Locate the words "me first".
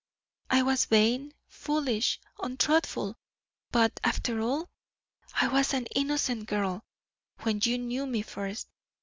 8.07-8.67